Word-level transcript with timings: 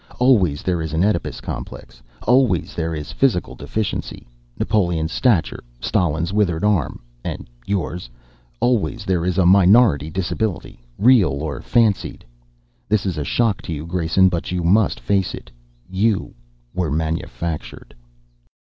Always 0.17 0.63
there 0.63 0.81
is 0.81 0.93
an 0.93 1.03
Oedipus 1.05 1.41
complex. 1.41 2.01
Always 2.23 2.73
there 2.73 2.95
is 2.95 3.11
physical 3.11 3.53
deficiency. 3.53 4.27
Napoleon's 4.57 5.11
stature. 5.11 5.63
Stalin's 5.79 6.33
withered 6.33 6.63
arm 6.63 7.01
and 7.23 7.47
yours. 7.67 8.09
Always 8.59 9.05
there 9.05 9.23
is 9.23 9.37
a 9.37 9.45
minority 9.45 10.09
disability, 10.09 10.79
real 10.97 11.29
or 11.43 11.61
fancied. 11.61 12.25
"This 12.89 13.05
is 13.05 13.19
a 13.19 13.23
shock 13.23 13.61
to 13.61 13.73
you, 13.73 13.85
Grayson, 13.85 14.27
but 14.27 14.51
you 14.51 14.63
must 14.63 14.99
face 14.99 15.35
it. 15.35 15.51
_You 15.93 16.33
were 16.73 16.89
manufactured. 16.89 17.93